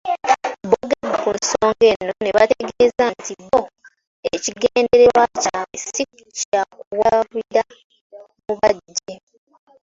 [0.69, 3.61] Boogedde ku nsonga eno ne bategeeza nti bo
[4.33, 6.03] ekigendererwa kyabwe si
[6.37, 7.63] kyakuwaabira
[8.45, 9.13] Mubajje.